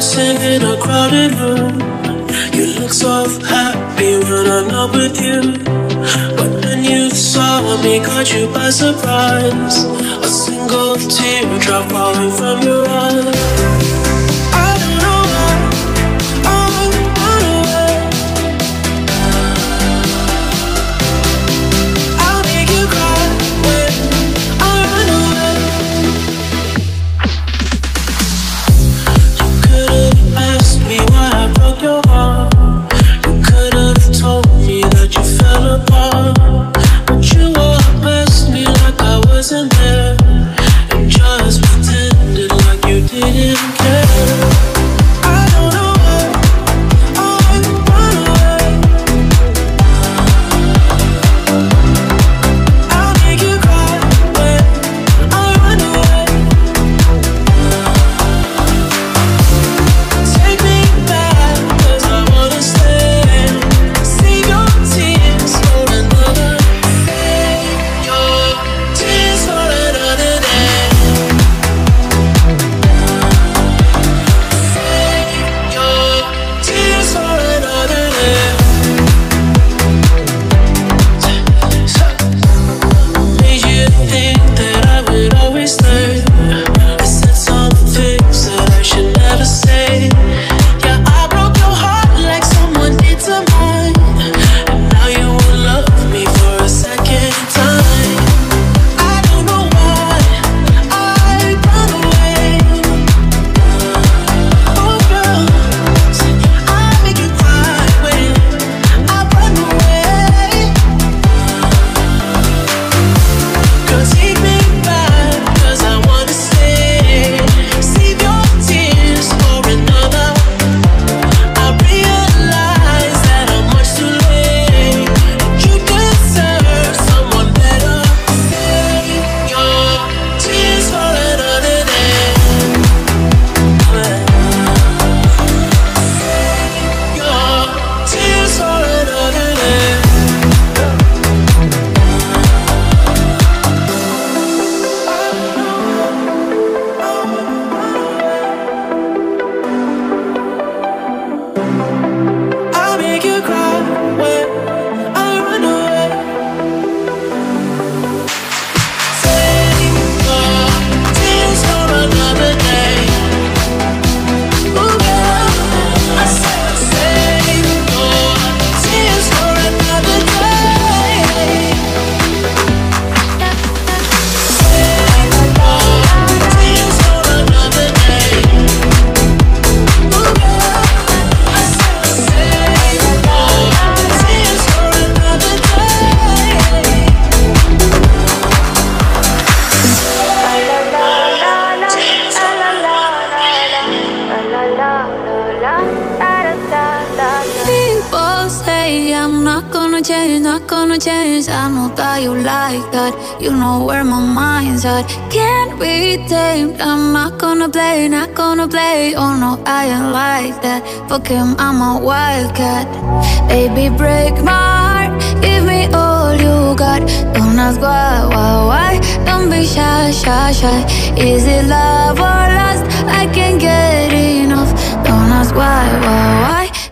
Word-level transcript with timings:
dancing 0.00 0.40
in 0.40 0.62
a 0.62 0.76
crowded 0.78 1.32
room. 1.34 1.78
You 2.54 2.80
look 2.80 2.90
so 2.90 3.28
happy 3.44 4.16
when 4.16 4.46
I'm 4.46 4.68
not 4.68 4.94
with 4.94 5.20
you. 5.20 5.42
But 6.36 6.64
when 6.64 6.84
you 6.84 7.10
saw 7.10 7.60
me, 7.82 8.00
caught 8.00 8.32
you 8.32 8.46
by 8.48 8.70
surprise. 8.70 9.84
A 10.24 10.28
single 10.28 10.96
teardrop 10.96 11.90
falling 11.90 12.32
from 12.32 12.62
your 12.62 12.88
eyes. 12.88 13.59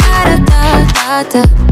da 0.00 0.36
da 0.48 1.24
da 1.28 1.42
da. 1.44 1.71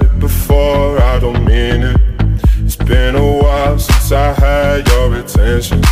I 1.51 1.53
mean 1.53 1.83
it. 1.83 1.99
It's 2.63 2.77
been 2.77 3.15
a 3.17 3.37
while 3.43 3.77
since 3.77 4.11
I 4.13 4.31
had 4.31 4.87
your 4.87 5.15
attention. 5.15 5.83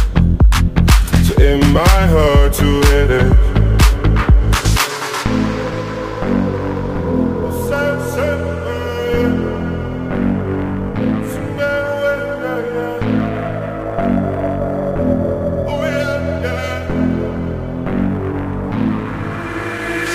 So 1.25 1.33
it 1.37 1.57
might 1.73 2.07
hurt 2.07 2.53
to 2.53 2.81
hit 2.87 3.11
it. 3.11 3.33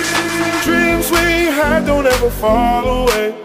Oh, 0.07 0.61
Dreams 0.63 1.11
we 1.11 1.17
had 1.53 1.85
don't 1.85 2.07
ever 2.07 2.31
fall 2.31 3.03
away. 3.03 3.44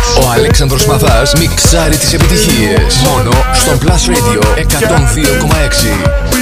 Ο 0.23 0.29
Αλέξανδρος 0.33 0.85
Μαθάς 0.85 1.33
μιξάρει 1.33 1.97
τις 1.97 2.13
επιτυχίες. 2.13 2.95
Μόνο 3.03 3.31
στο 3.53 3.71
Plus 3.81 4.09
Radio 4.09 4.39
102,6. 4.57 6.41